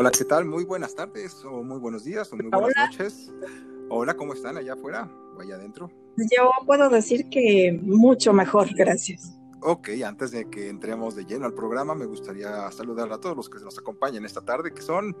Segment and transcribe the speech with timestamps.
[0.00, 0.46] Hola, ¿qué tal?
[0.46, 3.30] Muy buenas tardes, o muy buenos días, o muy buenas noches.
[3.90, 5.06] Hola, ¿cómo están allá afuera
[5.36, 5.90] o allá adentro?
[6.16, 9.38] Yo puedo decir que mucho mejor, gracias.
[9.60, 13.50] Ok, antes de que entremos de lleno al programa, me gustaría saludar a todos los
[13.50, 15.14] que nos acompañan esta tarde, que son...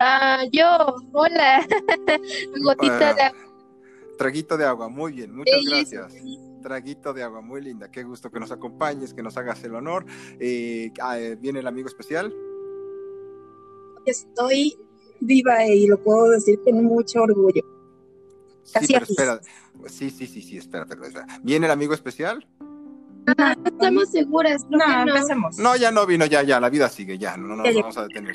[0.00, 0.66] Ah, yo,
[1.12, 1.64] hola,
[2.64, 3.38] gotita de agua.
[4.18, 6.14] Traguito de agua, muy bien, muchas gracias.
[6.64, 10.04] Traguito de agua, muy linda, qué gusto que nos acompañes, que nos hagas el honor.
[10.40, 12.34] Eh, ah, eh, ¿Viene el amigo especial?
[14.06, 14.76] Estoy
[15.20, 17.62] viva y lo puedo decir con mucho orgullo.
[18.64, 19.40] Sí, pero espera.
[19.86, 21.32] Sí, sí, sí, sí, espérate, espérate.
[21.42, 22.46] ¿Viene el amigo especial?
[23.26, 24.64] No, estamos seguras.
[24.70, 25.58] No, no, empecemos.
[25.58, 28.02] No, ya no vino, ya, ya, la vida sigue, ya, no, no nos vamos a
[28.02, 28.34] detener.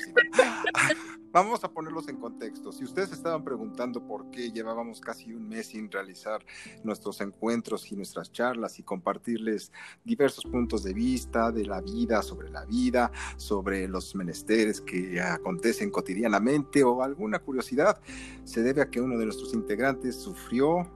[1.32, 2.72] Vamos a ponerlos en contexto.
[2.72, 6.44] Si ustedes estaban preguntando por qué llevábamos casi un mes sin realizar
[6.84, 9.72] nuestros encuentros y nuestras charlas y compartirles
[10.04, 15.90] diversos puntos de vista de la vida, sobre la vida, sobre los menesteres que acontecen
[15.90, 17.98] cotidianamente o alguna curiosidad,
[18.44, 20.86] se debe a que uno de nuestros integrantes sufrió,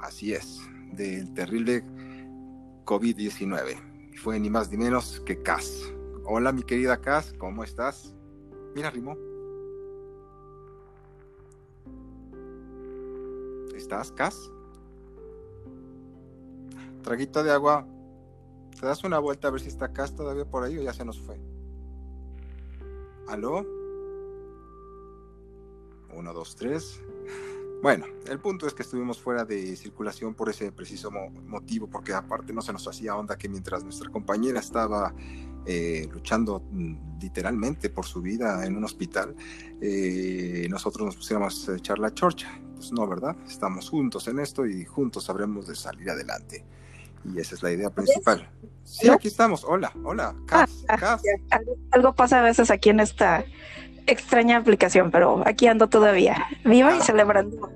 [0.00, 0.62] así es,
[0.94, 1.84] del terrible
[2.84, 4.16] COVID-19.
[4.16, 5.92] Fue ni más ni menos que Cas.
[6.24, 8.16] Hola, mi querida Cas, ¿cómo estás?
[8.74, 9.35] Mira, Rimo.
[13.86, 14.50] ¿Estás, Cas?
[17.04, 17.86] Traguito de agua.
[18.80, 21.04] ¿Te das una vuelta a ver si está Cas todavía por ahí o ya se
[21.04, 21.38] nos fue?
[23.28, 23.64] ¿Aló?
[26.12, 27.00] Uno, dos, tres.
[27.80, 32.52] Bueno, el punto es que estuvimos fuera de circulación por ese preciso motivo, porque aparte
[32.52, 35.14] no se nos hacía onda que mientras nuestra compañera estaba
[35.66, 39.34] eh, luchando mm, literalmente por su vida en un hospital,
[39.80, 42.60] eh, nosotros nos pusiéramos a echar la chorcha.
[42.74, 43.36] Pues no, ¿verdad?
[43.48, 46.64] Estamos juntos en esto y juntos sabremos de salir adelante.
[47.24, 48.48] Y esa es la idea principal.
[48.84, 49.64] Sí, aquí estamos.
[49.64, 50.34] Hola, hola.
[50.46, 51.22] Cas, ah, Cas.
[51.90, 53.44] Algo pasa a veces aquí en esta
[54.06, 57.70] extraña aplicación, pero aquí ando todavía, viva y celebrando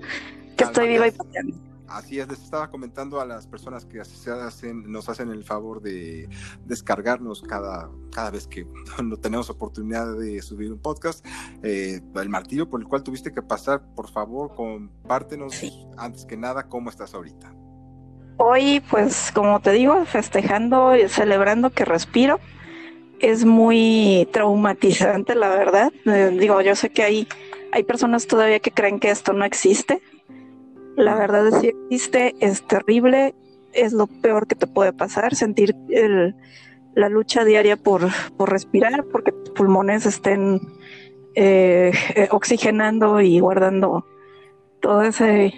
[0.56, 1.69] que estoy viva y pateando.
[1.90, 5.82] Así es, les estaba comentando a las personas que se hacen, nos hacen el favor
[5.82, 6.28] de
[6.64, 8.64] descargarnos cada, cada vez que
[9.02, 11.26] no tenemos oportunidad de subir un podcast.
[11.64, 15.60] Eh, el martillo por el cual tuviste que pasar, por favor, compártenos
[15.98, 17.52] antes que nada cómo estás ahorita.
[18.36, 22.38] Hoy, pues, como te digo, festejando y celebrando que respiro
[23.18, 25.92] es muy traumatizante, la verdad.
[26.06, 27.28] Eh, digo, yo sé que hay,
[27.72, 30.00] hay personas todavía que creen que esto no existe.
[30.96, 33.34] La verdad es que existe, es terrible,
[33.72, 36.34] es lo peor que te puede pasar, sentir el,
[36.94, 40.60] la lucha diaria por, por respirar, porque tus pulmones estén
[41.34, 41.92] eh,
[42.30, 44.04] oxigenando y guardando
[44.80, 45.54] todo ese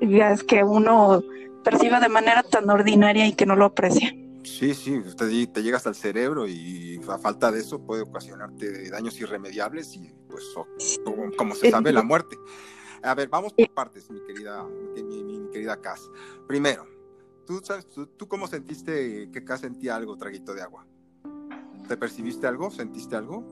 [0.00, 1.22] gas que uno
[1.62, 4.14] percibe de manera tan ordinaria y que no lo aprecia.
[4.44, 8.90] Sí, sí, usted te llega hasta el cerebro y a falta de eso puede ocasionarte
[8.90, 10.44] daños irremediables y pues
[11.36, 12.36] como, se sabe la muerte.
[13.02, 16.10] A ver, vamos por partes, mi querida, mi, querida Cass.
[16.46, 16.86] Primero,
[17.46, 20.86] ¿tú, sabes, tú, cómo sentiste que Cass sentía algo, traguito de agua?
[21.88, 22.70] ¿Te percibiste algo?
[22.70, 23.44] ¿Sentiste algo?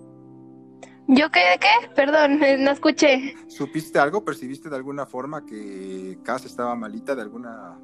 [1.09, 1.91] ¿Yo qué de qué?
[1.97, 3.35] Perdón, no escuché.
[3.49, 4.25] ¿Supiste algo?
[4.25, 7.79] ¿Percibiste de alguna forma que Cass estaba malita de alguna...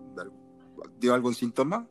[1.00, 1.88] ¿Dio algún síntoma?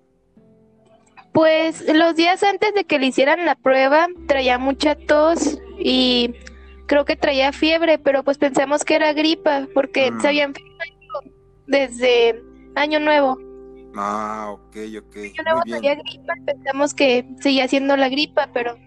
[1.34, 6.34] Pues los días antes de que le hicieran la prueba traía mucha tos y
[6.86, 10.22] creo que traía fiebre, pero pues pensamos que era gripa porque mm.
[10.22, 11.22] se había enfermado
[11.68, 12.42] desde
[12.76, 13.38] Año Nuevo.
[13.96, 15.16] Ah, ok, ok.
[15.18, 18.78] Año Nuevo traía gripa, pensamos que seguía siendo la gripa, pero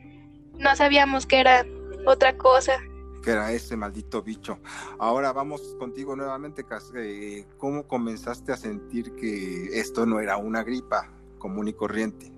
[0.59, 1.65] no sabíamos que era
[2.07, 2.79] otra cosa.
[3.23, 4.59] Que era ese maldito bicho.
[4.99, 6.65] Ahora vamos contigo nuevamente,
[6.97, 12.38] eh, ¿cómo comenzaste a sentir que esto no era una gripa común y corriente?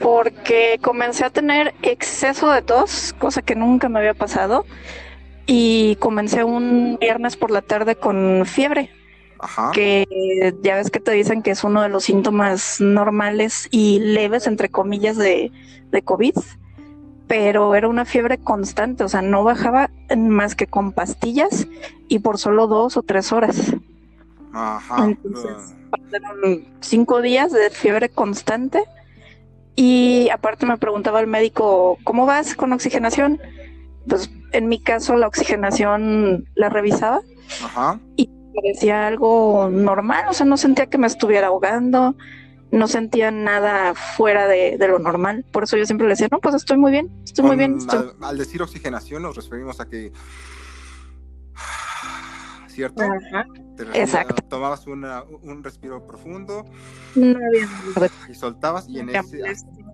[0.00, 4.64] Porque comencé a tener exceso de tos, cosa que nunca me había pasado,
[5.46, 8.90] y comencé un viernes por la tarde con fiebre,
[9.38, 9.70] Ajá.
[9.72, 10.06] que
[10.62, 14.70] ya ves que te dicen que es uno de los síntomas normales y leves, entre
[14.70, 15.52] comillas, de,
[15.90, 16.34] de COVID,
[17.26, 21.68] pero era una fiebre constante, o sea, no bajaba más que con pastillas
[22.08, 23.74] y por solo dos o tres horas.
[24.52, 25.04] Ajá.
[25.04, 25.74] Entonces,
[26.80, 28.82] cinco días de fiebre constante
[29.76, 33.40] y aparte me preguntaba el médico, ¿cómo vas con oxigenación?
[34.08, 37.20] Pues en mi caso la oxigenación la revisaba
[38.16, 42.16] y parecía algo normal, o sea, no sentía que me estuviera ahogando,
[42.72, 45.44] no sentía nada fuera de, lo normal.
[45.52, 47.78] Por eso yo siempre le decía, no, pues estoy muy bien, estoy muy bien.
[48.20, 50.12] Al, decir oxigenación nos referimos a que,
[52.68, 53.02] ¿cierto?
[53.94, 54.34] Exacto.
[54.48, 56.64] Tomabas una, un respiro profundo
[57.14, 57.68] no había
[58.28, 59.42] y soltabas y en ese,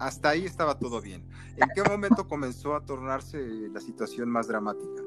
[0.00, 1.24] hasta ahí estaba todo bien.
[1.56, 3.38] ¿En qué momento comenzó a tornarse
[3.72, 5.02] la situación más dramática?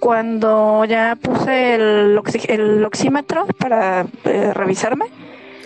[0.00, 5.06] Cuando ya puse el, el oxímetro para eh, revisarme.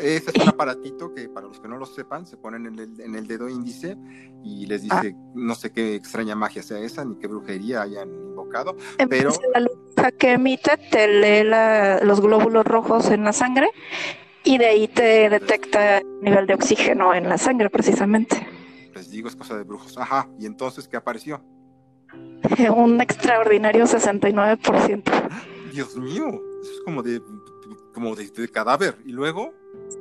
[0.00, 3.00] Ese es un aparatito que para los que no lo sepan se ponen en el,
[3.00, 3.99] en el dedo índice
[4.43, 5.32] y les dice ah.
[5.35, 8.76] no sé qué extraña magia sea esa ni qué brujería hayan invocado,
[9.11, 9.32] pero
[10.00, 11.49] la que emite te lee
[12.02, 13.70] los glóbulos rojos en la sangre
[14.44, 18.47] y de ahí te detecta el nivel de oxígeno en la sangre precisamente.
[18.94, 19.97] Les digo, es cosa de brujos.
[19.99, 21.43] Ajá, ¿y entonces qué apareció?
[22.75, 25.02] Un extraordinario 69%.
[25.73, 26.26] Dios mío,
[26.62, 27.23] eso es como de,
[27.94, 28.96] como de, cadáver.
[29.05, 29.53] ¿Y luego?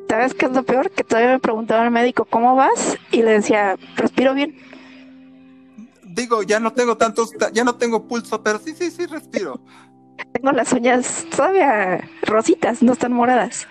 [0.08, 0.90] ¿Sabes qué es lo peor?
[0.90, 2.98] Que todavía me preguntaba al médico, ¿cómo vas?
[3.12, 4.58] Y le decía, respiro bien.
[6.04, 9.62] Digo, ya no tengo tantos, ya no tengo pulso, pero sí, sí, sí, respiro.
[10.34, 13.68] Tengo las uñas todavía rositas, no están moradas.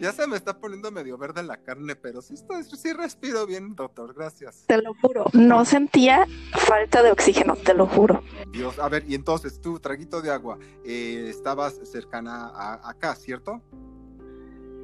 [0.00, 3.74] Ya se me está poniendo medio verde la carne, pero sí, estoy, sí respiro bien,
[3.74, 4.64] doctor, gracias.
[4.66, 8.22] Te lo juro, no sentía falta de oxígeno, te lo juro.
[8.50, 13.60] Dios, a ver, y entonces tú, traguito de agua, eh, estabas cercana a, acá, ¿cierto?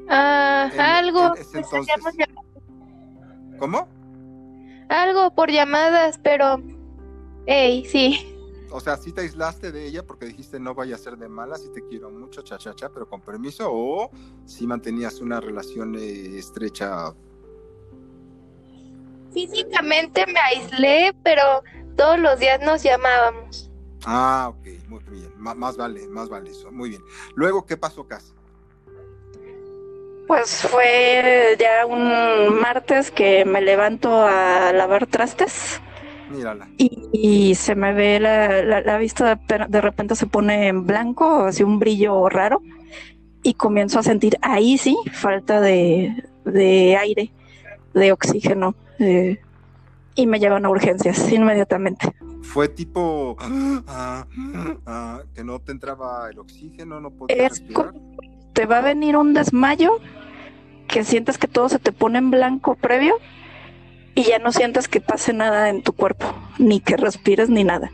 [0.09, 1.33] Ah, algo.
[3.59, 3.88] ¿Cómo?
[4.91, 6.62] Algo por llamadas, pero...
[7.47, 8.36] Ey, sí
[8.71, 11.57] o sea, si te aislaste de ella porque dijiste no vaya a ser de mala,
[11.57, 14.11] si te quiero mucho, cha, cha, cha, pero con permiso, o
[14.45, 17.15] si mantenías una relación eh, estrecha.
[19.33, 21.63] Físicamente me aislé, pero
[21.97, 23.71] todos los días nos llamábamos.
[24.05, 27.03] Ah, ok, muy bien, más vale, más vale eso, muy bien.
[27.35, 28.35] Luego, ¿qué pasó, Cas?
[30.27, 35.81] Pues fue ya un martes que me levanto a lavar trastes
[37.12, 41.62] y, se me ve la, la, vista, de, de, repente se pone en blanco, así
[41.62, 42.62] un brillo raro,
[43.43, 46.14] y comienzo a sentir ahí sí falta de,
[46.99, 47.32] aire,
[47.94, 49.40] de oxígeno, eh,
[50.14, 52.12] y me llevan a urgencias inmediatamente.
[52.43, 53.37] Fue tipo
[53.87, 54.26] ah,
[54.87, 57.62] ah, que no te entraba el oxígeno, no podías
[58.52, 59.99] Te va a venir un desmayo,
[60.88, 63.17] que sientes que todo se te pone en blanco previo
[64.17, 66.27] y ya no sientas que pase nada en tu cuerpo,
[66.59, 67.93] ni que respires ni nada.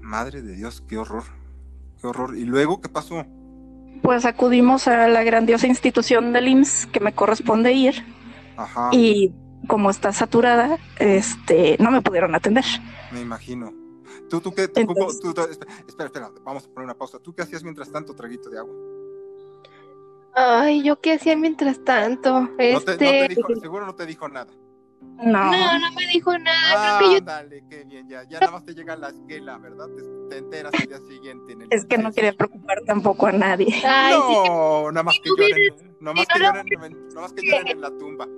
[0.00, 1.22] Madre de Dios, qué horror,
[2.00, 2.36] qué horror.
[2.36, 3.24] ¿Y luego qué pasó?
[4.02, 8.04] Pues acudimos a la grandiosa institución del IMSS que me corresponde ir.
[8.56, 8.90] Ajá.
[8.92, 9.32] Y
[9.68, 12.64] como está saturada, este, no me pudieron atender.
[13.12, 13.72] Me imagino.
[14.28, 14.66] ¿Tú, tú qué?
[14.66, 14.82] Tú,
[15.88, 17.20] espera, espera, vamos a poner una pausa.
[17.20, 18.74] ¿Tú qué hacías mientras tanto, traguito de agua?
[20.34, 22.50] Ay, ¿yo qué hacía mientras tanto?
[22.58, 23.36] este...
[23.60, 24.52] seguro no te dijo nada.
[25.18, 25.50] No.
[25.50, 26.98] No, no me dijo nada.
[26.98, 29.88] Ah, dale, qué bien, ya, ya nada más te llega la esquela, ¿verdad?
[30.28, 31.52] Te, enteras al día siguiente.
[31.52, 33.82] En el es que no quería preocupar tampoco a nadie.
[34.10, 37.90] no, nada más que lloren, nada más que lloren, nada más que lloren en la
[37.90, 38.28] tumba.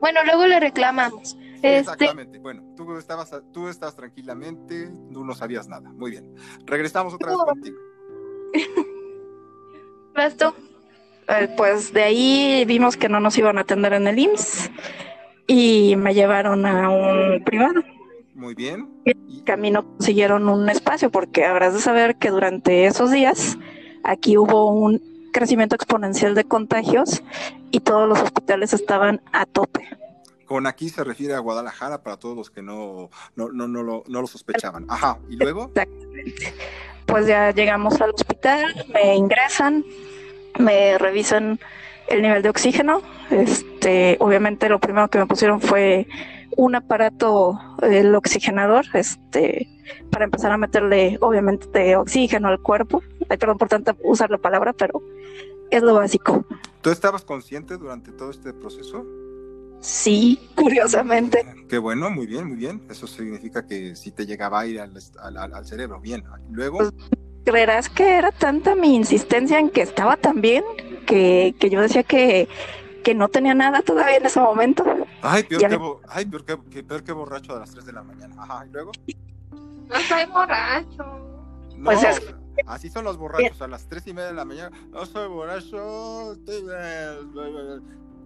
[0.00, 1.36] Bueno, luego le reclamamos.
[1.54, 2.38] Este exactamente.
[2.38, 5.90] Bueno, tú estabas, tú estabas tranquilamente, tú no sabías nada.
[5.92, 6.34] Muy bien.
[6.64, 7.78] Regresamos otra vez contigo.
[10.14, 10.54] ¿Bastó?
[11.28, 14.70] Eh, pues de ahí vimos que no nos iban a atender en el IMSS
[15.48, 17.82] y me llevaron a un privado.
[18.34, 18.88] Muy bien.
[19.04, 23.58] Y camino consiguieron un espacio porque habrás de saber que durante esos días
[24.04, 25.02] aquí hubo un
[25.32, 27.22] crecimiento exponencial de contagios
[27.70, 29.88] y todos los hospitales estaban a tope.
[30.44, 34.04] Con aquí se refiere a Guadalajara para todos los que no, no, no, no, lo,
[34.06, 34.86] no lo sospechaban.
[34.88, 35.72] Ajá, ¿y luego?
[35.74, 36.54] Exactamente.
[37.06, 39.84] Pues ya llegamos al hospital, me ingresan,
[40.58, 41.58] me revisan
[42.08, 43.02] el nivel de oxígeno.
[43.30, 46.06] Este, obviamente lo primero que me pusieron fue
[46.56, 49.68] un aparato, el oxigenador, este,
[50.10, 53.02] para empezar a meterle, obviamente, oxígeno al cuerpo.
[53.28, 55.02] Ay, perdón por tanto usar la palabra, pero
[55.70, 56.44] es lo básico.
[56.80, 59.04] ¿Tú estabas consciente durante todo este proceso?
[59.80, 61.44] Sí, curiosamente.
[61.68, 62.82] Qué bueno, muy bien, muy bien.
[62.90, 66.00] Eso significa que sí te llegaba aire al, al, al cerebro.
[66.00, 66.24] Bien.
[66.50, 66.78] Luego.
[66.78, 66.92] Pues,
[67.44, 70.64] ¿Creerás que era tanta mi insistencia en que estaba tan bien
[71.08, 72.48] que, que yo decía que,
[73.02, 74.84] que no tenía nada todavía en ese momento.
[75.22, 78.36] Ay, peor, que, ay peor, que, peor que borracho a las 3 de la mañana.
[78.38, 78.92] Ajá, ¿y luego?
[79.88, 81.04] No soy borracho.
[81.76, 82.34] No, pues es...
[82.66, 84.76] así son los borrachos, a las 3 y media de la mañana.
[84.90, 86.36] No soy borracho,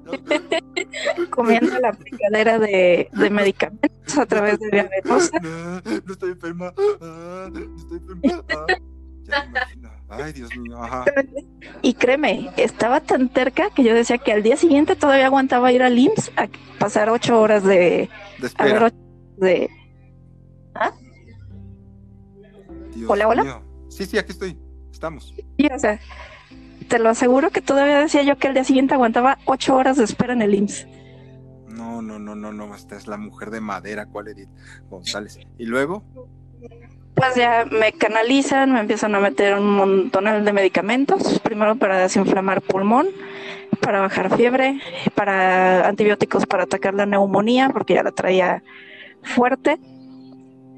[1.31, 5.31] comiendo la picadera de, de, medicamentos a través de diabetes.
[5.43, 6.75] No, no estoy enferma.
[7.01, 8.45] Ah, no estoy enferma.
[8.51, 8.67] Ah.
[10.13, 10.79] Ay, Dios mío,
[11.81, 15.83] Y créeme, estaba tan cerca que yo decía que al día siguiente todavía aguantaba ir
[15.83, 18.11] al IMSS a pasar ocho horas de...
[18.39, 18.93] De espera.
[19.39, 19.71] de...
[20.75, 20.93] ¿Ah?
[23.09, 23.63] hola, hola.
[23.89, 24.59] Sí, sí, aquí estoy.
[24.91, 25.35] Estamos.
[25.57, 25.99] Sí, o sea,
[26.89, 30.05] te lo aseguro que todavía decía yo que el día siguiente aguantaba ocho horas de
[30.05, 30.87] espera en el IMSS.
[31.69, 34.51] No, no, no, no, no, esta es la mujer de madera, ¿cuál Edith
[34.91, 35.39] González?
[35.57, 36.05] ¿Y luego?
[37.37, 43.09] Ya me canalizan, me empiezan a meter un montón de medicamentos, primero para desinflamar pulmón,
[43.81, 44.81] para bajar fiebre,
[45.15, 48.63] para antibióticos para atacar la neumonía, porque ya la traía
[49.23, 49.79] fuerte,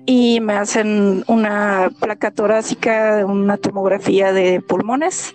[0.06, 5.34] y me hacen una placa torácica, una tomografía de pulmones,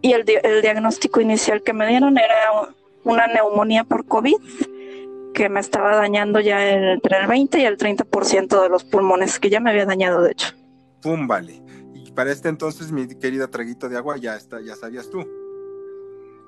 [0.00, 0.24] y el
[0.62, 2.68] diagnóstico inicial que me dieron era
[3.04, 4.36] una neumonía por COVID
[5.34, 9.50] que me estaba dañando ya entre el 20 y el 30% de los pulmones, que
[9.50, 10.54] ya me había dañado de hecho.
[11.02, 11.60] Pum, vale.
[11.92, 15.26] Y para este entonces, mi querida traguito de agua, ya está, ya sabías tú.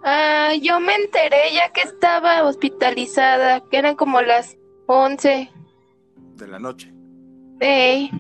[0.03, 5.51] Ah, yo me enteré ya que estaba hospitalizada, que eran como las 11
[6.37, 6.93] de la noche.
[7.61, 8.11] Sí.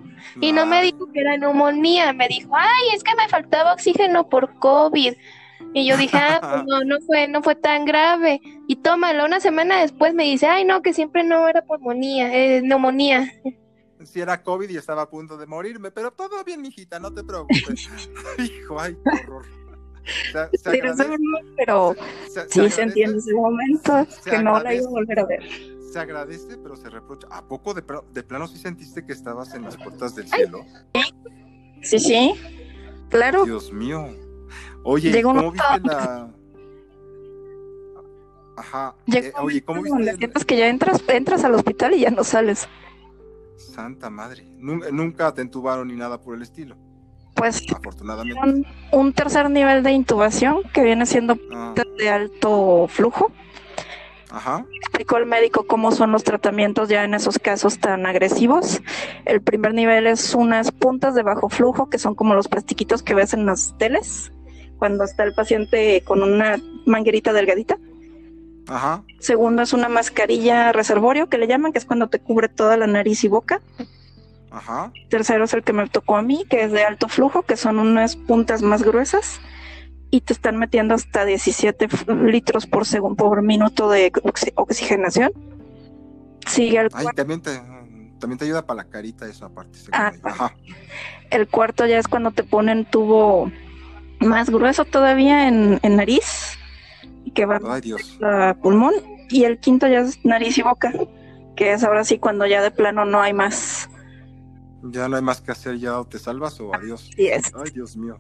[0.40, 4.28] Y no me dijo que era neumonía, me dijo, ay, es que me faltaba oxígeno
[4.28, 5.14] por COVID.
[5.72, 8.40] Y yo dije, ah, pues no, no fue, no fue tan grave.
[8.66, 12.62] Y tómalo, una semana después me dice, ay, no, que siempre no era pulmonía, eh,
[12.62, 13.32] neumonía.
[14.04, 17.24] Sí era COVID y estaba a punto de morirme, pero todo bien, mijita, no te
[17.24, 17.88] preocupes.
[18.38, 19.46] Hijo, ay, qué horror.
[21.56, 21.96] pero
[22.48, 25.42] sí se entiende ese momento que no la iba a volver a ver.
[25.92, 27.26] Se agradece, pero se reprocha.
[27.30, 27.82] ¿A poco de,
[28.12, 30.64] de plano sí sentiste que estabas en las puertas del cielo?
[31.82, 32.34] Sí, sí,
[33.08, 33.44] claro.
[33.44, 34.25] Dios mío.
[34.82, 36.30] Oye, ¿cómo viste la...?
[38.56, 38.94] Ajá.
[39.12, 40.30] Eh, oye, ¿cómo viste?
[40.34, 42.68] Es que ya entras, entras al hospital y ya no sales.
[43.56, 44.44] Santa madre.
[44.58, 46.76] Nunca te entubaron ni nada por el estilo.
[47.34, 48.66] Pues afortunadamente.
[48.92, 51.74] Un, tercer nivel de intubación que viene siendo ah.
[51.98, 53.30] de alto flujo.
[54.30, 54.64] Ajá.
[54.80, 58.82] Explicó el médico cómo son los tratamientos ya en esos casos tan agresivos.
[59.26, 63.14] El primer nivel es unas puntas de bajo flujo que son como los plastiquitos que
[63.14, 64.32] ves en las teles
[64.78, 67.78] cuando está el paciente con una manguerita delgadita.
[68.68, 69.02] Ajá.
[69.20, 72.86] Segundo es una mascarilla reservorio que le llaman, que es cuando te cubre toda la
[72.86, 73.60] nariz y boca.
[74.50, 74.92] Ajá.
[75.08, 77.78] Tercero es el que me tocó a mí, que es de alto flujo, que son
[77.78, 79.40] unas puntas más gruesas
[80.10, 81.88] y te están metiendo hasta 17
[82.24, 84.12] litros por segundo por minuto de
[84.54, 85.32] oxigenación.
[86.46, 87.60] Sigue el Ay, también te,
[88.18, 89.78] también te ayuda para la carita esa parte.
[89.92, 90.54] Ah, Ajá.
[91.30, 93.50] El cuarto ya es cuando te ponen tubo
[94.20, 96.58] más grueso todavía en, nariz,
[97.34, 97.60] que va
[98.22, 98.94] a pulmón,
[99.28, 100.92] y el quinto ya es nariz y boca,
[101.56, 103.88] que es ahora sí cuando ya de plano no hay más.
[104.82, 107.10] Ya no hay más que hacer, ya te salvas o adiós.
[107.18, 108.18] Ay, Dios mío.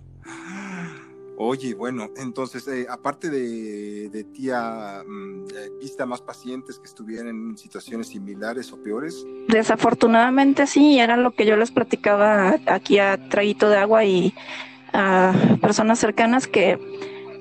[1.38, 6.86] Oye, bueno, entonces, eh, aparte de, de tía, mm, eh, ¿viste a más pacientes que
[6.86, 9.26] estuvieran en situaciones similares o peores?
[9.48, 14.32] Desafortunadamente sí, era lo que yo les platicaba aquí a Traguito de Agua y
[14.92, 16.78] a personas cercanas que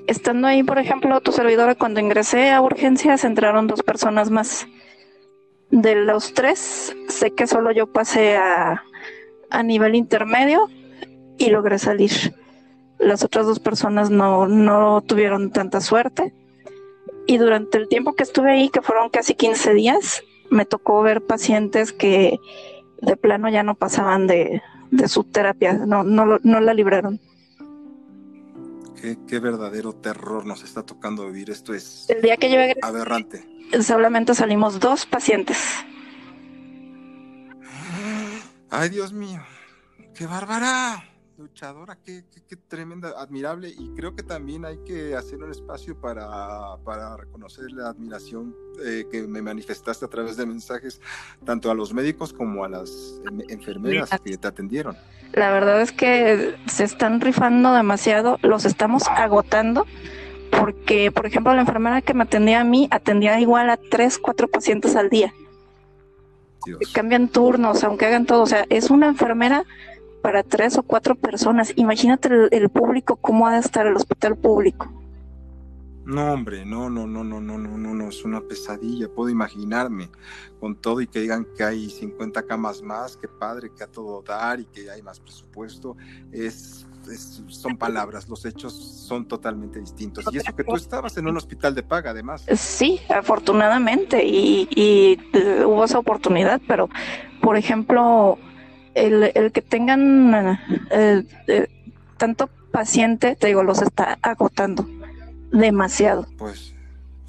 [0.08, 4.68] estando ahí, por ejemplo, tu servidora, cuando ingresé a urgencias, entraron dos personas más.
[5.72, 8.84] De los tres, sé que solo yo pasé a,
[9.50, 10.70] a nivel intermedio
[11.38, 12.12] y logré salir.
[13.00, 16.34] Las otras dos personas no, no tuvieron tanta suerte.
[17.28, 21.26] Y durante el tiempo que estuve ahí, que fueron casi 15 días, me tocó ver
[21.26, 22.40] pacientes que
[23.02, 24.62] de plano ya no pasaban de,
[24.92, 27.20] de su terapia, no, no, no la libraron
[29.28, 31.50] qué, verdadero terror nos está tocando vivir.
[31.50, 33.46] Esto es el día que yo aberrante.
[33.82, 35.58] Solamente salimos dos pacientes.
[38.70, 39.42] Ay, Dios mío,
[40.14, 43.70] qué bárbara luchadora, qué, qué, tremenda, admirable.
[43.70, 49.06] Y creo que también hay que hacer un espacio para, para reconocer la admiración eh,
[49.12, 51.02] que me manifestaste a través de mensajes,
[51.44, 54.96] tanto a los médicos como a las enfermeras que te atendieron.
[55.34, 59.86] La verdad es que se están rifando demasiado, los estamos agotando.
[60.52, 64.48] Porque, por ejemplo, la enfermera que me atendía a mí atendía igual a tres, cuatro
[64.48, 65.34] pacientes al día.
[66.94, 68.44] Cambian turnos, aunque hagan todo.
[68.44, 69.66] O sea, es una enfermera
[70.26, 71.72] para tres o cuatro personas.
[71.76, 74.92] Imagínate el, público, cómo ha de estar el hospital público.
[76.04, 80.10] No, hombre, no, no, no, no, no, no, no, no, es una pesadilla, puedo imaginarme
[80.60, 84.24] con todo y que digan que hay 50 camas más, que padre, que a todo
[84.24, 85.96] dar y que hay más presupuesto,
[86.32, 86.88] es,
[87.46, 90.26] son palabras, los hechos son totalmente distintos.
[90.32, 92.48] Y eso que tú estabas en un hospital de paga, además.
[92.56, 96.90] Sí, afortunadamente, y, y eh, hubo esa oportunidad, pero,
[97.42, 98.40] por ejemplo,
[98.96, 100.60] el, el que tengan
[100.90, 101.68] eh, eh,
[102.18, 104.88] tanto paciente, te digo, los está agotando
[105.52, 106.26] demasiado.
[106.38, 106.74] Pues,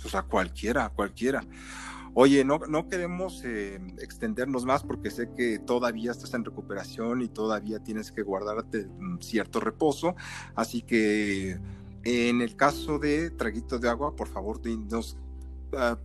[0.05, 1.45] o sea, cualquiera, cualquiera.
[2.15, 7.29] Oye, no, no queremos eh, extendernos más porque sé que todavía estás en recuperación y
[7.29, 8.89] todavía tienes que guardarte
[9.21, 10.17] cierto reposo.
[10.55, 11.59] Así que
[12.05, 15.19] en el caso de traguito de agua, por favor, dinos
[15.73, 15.97] uh,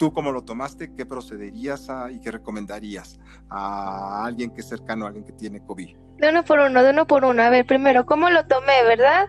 [0.00, 5.08] tú cómo lo tomaste, qué procederías y qué recomendarías a alguien que es cercano a
[5.08, 5.94] alguien que tiene COVID.
[6.16, 7.42] De uno por uno, de uno por uno.
[7.42, 9.28] A ver, primero, ¿cómo lo tomé, verdad?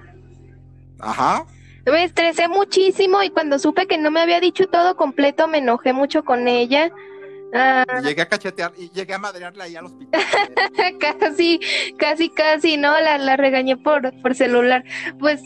[0.99, 1.45] Ajá.
[1.85, 5.91] Me estresé muchísimo y cuando supe que no me había dicho todo completo me enojé
[5.91, 6.89] mucho con ella.
[7.53, 7.83] Ah.
[8.01, 10.21] llegué a cachetear y llegué a madrearla ahí al hospital.
[11.19, 11.59] casi,
[11.97, 12.97] casi, casi, ¿no?
[13.01, 14.85] La, la regañé por, por celular.
[15.19, 15.41] Pues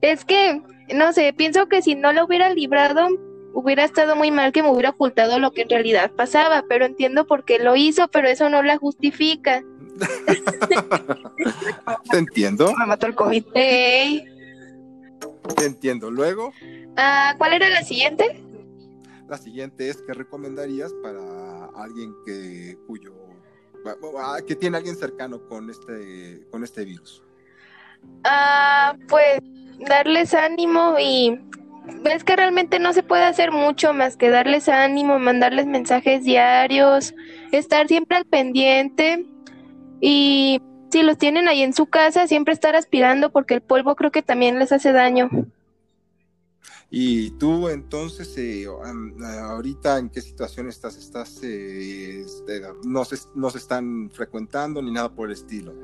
[0.00, 0.60] es que,
[0.92, 3.08] no sé, pienso que si no lo hubiera librado,
[3.56, 7.26] hubiera estado muy mal que me hubiera ocultado lo que en realidad pasaba, pero entiendo
[7.26, 9.64] por qué lo hizo, pero eso no la justifica.
[12.10, 12.74] Te entiendo.
[12.76, 13.46] Me mató el COVID.
[15.64, 16.10] entiendo.
[16.10, 16.52] Luego.
[16.98, 18.44] Ah, ¿Cuál era la siguiente?
[19.26, 23.14] La siguiente es, ¿qué recomendarías para alguien que cuyo
[24.18, 27.22] ah, que tiene alguien cercano con este con este virus?
[28.22, 29.40] Ah, pues
[29.88, 31.40] darles ánimo y
[32.02, 37.14] ves que realmente no se puede hacer mucho más que darles ánimo, mandarles mensajes diarios,
[37.52, 39.26] estar siempre al pendiente
[40.00, 44.10] y si los tienen ahí en su casa, siempre estar aspirando porque el polvo creo
[44.10, 45.30] que también les hace daño.
[46.88, 50.96] Y tú entonces, eh, ahorita en qué situación estás?
[50.96, 55.74] ¿Estás, eh, este, no, se, no se están frecuentando ni nada por el estilo?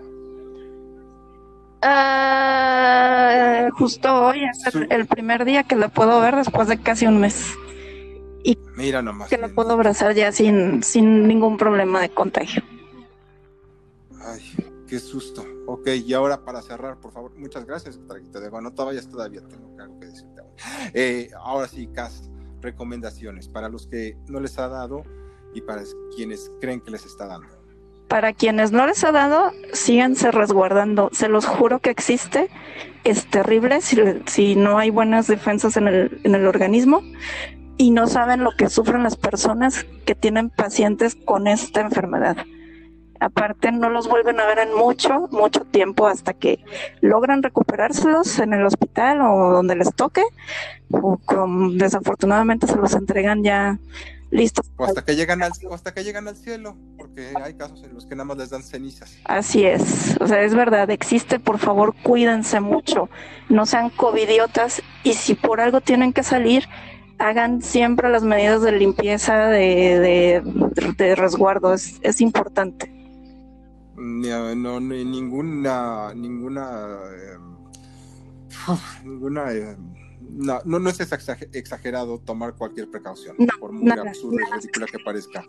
[1.82, 7.18] Ah, justo hoy es el, primer día que lo puedo ver después de casi un
[7.18, 7.54] mes.
[8.44, 9.28] Y Mira nomás.
[9.28, 12.62] Que lo puedo abrazar ya sin, sin ningún problema de contagio.
[14.20, 14.42] Ay,
[14.86, 15.44] qué susto.
[15.66, 19.80] Ok, y ahora para cerrar, por favor, muchas gracias, Traguito de No todavía, todavía tengo
[19.80, 20.42] algo que decirte.
[20.94, 25.02] Eh, ahora sí, Cas, recomendaciones para los que no les ha dado
[25.54, 25.82] y para
[26.14, 27.61] quienes creen que les está dando.
[28.12, 31.08] Para quienes no les ha dado, síganse resguardando.
[31.14, 32.50] Se los juro que existe.
[33.04, 37.02] Es terrible si, no hay buenas defensas en el, en el organismo
[37.78, 42.36] y no saben lo que sufren las personas que tienen pacientes con esta enfermedad.
[43.18, 46.62] Aparte, no los vuelven a ver en mucho, mucho tiempo hasta que
[47.00, 50.22] logran recuperárselos en el hospital o donde les toque,
[50.90, 51.18] o
[51.72, 53.78] desafortunadamente se los entregan ya
[54.32, 54.68] listos.
[54.76, 58.06] O hasta que llegan al, hasta que llegan al cielo, porque hay casos en los
[58.06, 59.16] que nada más les dan cenizas.
[59.24, 63.08] Así es, o sea, es verdad, existe, por favor, cuídense mucho,
[63.48, 66.68] no sean covidiotas y si por algo tienen que salir,
[67.18, 70.42] hagan siempre las medidas de limpieza, de,
[70.96, 72.90] de, resguardo, es, es importante
[74.02, 76.98] no, ninguna, ninguna,
[77.34, 77.56] em,
[79.04, 79.76] ninguna, em,
[80.32, 85.44] no, no, es exagerado tomar cualquier precaución, por muy absurdo y ridícula que parezca.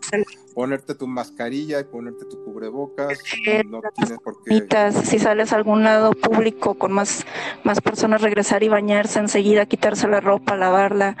[0.54, 3.18] Ponerte tu mascarilla y ponerte tu cubrebocas,
[3.66, 4.92] no tienes por qué.
[5.04, 7.24] Si sales a algún lado público con más,
[7.64, 11.16] más personas, regresar y bañarse enseguida, quitarse la ropa, lavarla,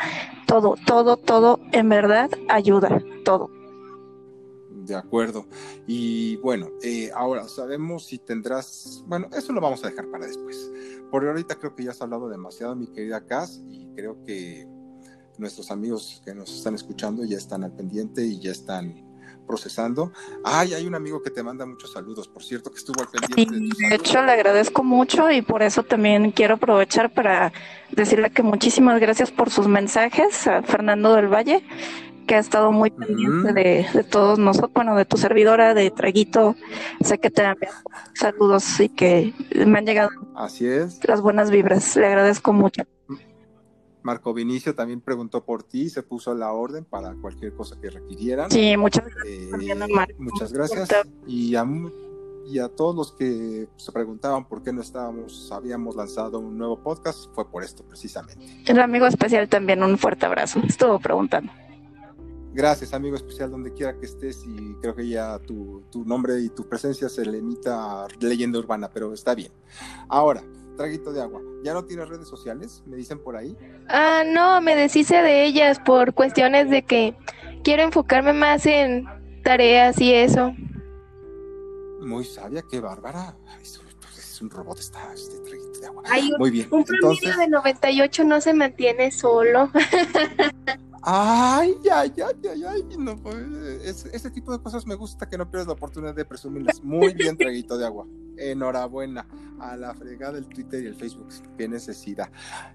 [0.46, 3.50] todo, todo, todo, en verdad ayuda, todo.
[4.84, 5.46] De acuerdo.
[5.86, 10.70] Y bueno, eh, ahora sabemos si tendrás, bueno, eso lo vamos a dejar para después.
[11.10, 14.68] Por ahorita creo que ya has hablado demasiado, mi querida Cass, y creo que
[15.38, 19.04] nuestros amigos que nos están escuchando ya están al pendiente y ya están
[19.46, 20.12] procesando.
[20.44, 23.54] Ay, hay un amigo que te manda muchos saludos, por cierto, que estuvo al pendiente.
[23.54, 27.52] de, de hecho, le agradezco mucho y por eso también quiero aprovechar para
[27.90, 31.64] decirle que muchísimas gracias por sus mensajes a Fernando del Valle
[32.24, 36.56] que ha estado muy pendiente de, todos nosotros, bueno, de tu servidora, de Traguito.
[37.00, 37.76] Sé que te enviado
[38.14, 39.34] saludos y que
[39.66, 41.00] me han llegado Así es.
[41.06, 41.96] las buenas vibras.
[41.96, 42.82] Le agradezco mucho.
[44.02, 47.88] Marco Vinicio también preguntó por ti, se puso a la orden para cualquier cosa que
[47.88, 48.50] requirieran.
[48.50, 49.26] Sí, muchas gracias.
[49.26, 50.90] Eh, muchas gracias.
[51.26, 51.66] Y a,
[52.46, 56.82] y a todos los que se preguntaban por qué no estábamos, habíamos lanzado un nuevo
[56.82, 58.44] podcast, fue por esto precisamente.
[58.66, 60.60] El amigo especial también, un fuerte abrazo.
[60.68, 61.50] Estuvo preguntando.
[62.54, 66.68] Gracias, amigo especial, donde quiera que estés, y creo que ya tu, nombre y tu
[66.68, 69.50] presencia se limita a leyenda urbana, pero está bien.
[70.08, 70.44] Ahora,
[70.76, 71.42] traguito de agua.
[71.64, 72.84] ¿Ya no tienes redes sociales?
[72.86, 73.56] ¿Me dicen por ahí?
[73.88, 77.16] Ah, no, me deshice de ellas por cuestiones de que
[77.64, 79.04] quiero enfocarme más en
[79.42, 80.54] tareas y eso.
[82.02, 83.36] Muy sabia, qué bárbara.
[83.60, 86.02] Es un robot está este traguito de agua.
[86.38, 86.68] Muy bien.
[86.70, 89.70] Un promedio de 98 no se mantiene solo.
[91.06, 95.50] Ay, ay, ay, ay, ay, no, pues, ese tipo de cosas me gusta que no
[95.50, 96.82] pierdas la oportunidad de presumirles.
[96.82, 98.06] Muy bien, traguito de agua.
[98.36, 99.26] Enhorabuena
[99.60, 101.28] a la fregada del Twitter y el Facebook.
[101.56, 102.28] Qué necesidad.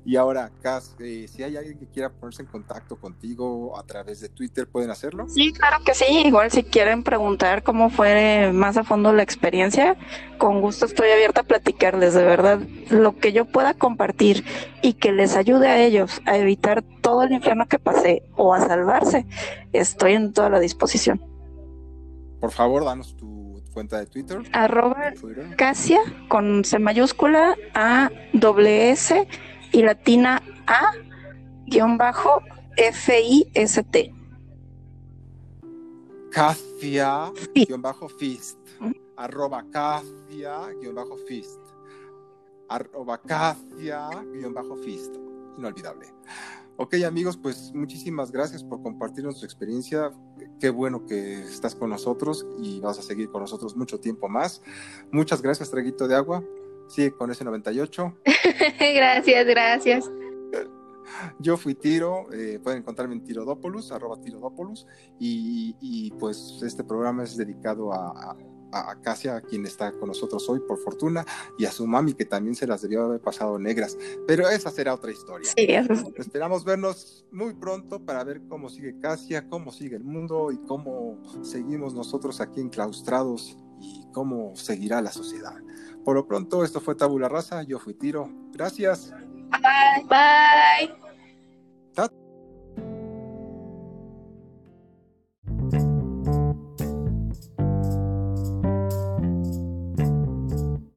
[0.06, 4.22] Y ahora, Cas, eh, si hay alguien que quiera ponerse en contacto contigo a través
[4.22, 5.28] de Twitter, ¿pueden hacerlo?
[5.28, 6.06] Sí, claro que sí.
[6.26, 9.98] Igual si quieren preguntar cómo fue más a fondo la experiencia,
[10.38, 12.14] con gusto estoy abierta a platicarles.
[12.14, 14.44] De verdad, lo que yo pueda compartir
[14.82, 18.62] y que les ayude a ellos a evitar todo el infierno que pasé o a
[18.62, 19.26] salvarse,
[19.74, 21.22] estoy en toda la disposición.
[22.40, 23.39] Por favor, danos tu
[23.80, 24.42] cuenta de Twitter.
[24.52, 25.14] Arroba
[25.58, 29.26] Casia con C mayúscula A doble S
[29.72, 30.92] y latina A
[31.66, 32.42] guion bajo
[32.76, 34.14] F I S T.
[36.30, 38.60] Casia guion bajo Fist.
[39.16, 41.62] Arroba Casia guion bajo Fist.
[42.68, 45.16] Arroba Casia guion bajo Fist.
[45.58, 46.08] Inolvidable.
[46.82, 50.14] Ok amigos, pues muchísimas gracias por compartirnos tu experiencia.
[50.62, 54.62] Qué bueno que estás con nosotros y vas a seguir con nosotros mucho tiempo más.
[55.12, 56.42] Muchas gracias, Traguito de Agua.
[56.88, 58.18] Sigue con ese 98.
[58.96, 60.12] gracias, gracias.
[61.40, 64.86] Yo fui Tiro, eh, pueden encontrarme en Tirodópolis, arroba Tirodópolis,
[65.20, 68.38] y, y, pues este programa es dedicado a, a
[69.02, 71.26] Casia, quien está con nosotros hoy, por fortuna,
[71.58, 73.98] y a su mami, que también se las debió haber pasado negras.
[74.28, 75.50] Pero esa será otra historia.
[75.56, 75.68] Sí,
[76.16, 81.18] Esperamos vernos muy pronto para ver cómo sigue Casia, cómo sigue el mundo y cómo
[81.42, 85.56] seguimos nosotros aquí enclaustrados y cómo seguirá la sociedad.
[86.04, 88.30] Por lo pronto, esto fue Tabula Raza, yo fui Tiro.
[88.52, 89.12] Gracias.
[89.52, 90.06] Bye.
[90.08, 91.09] Bye.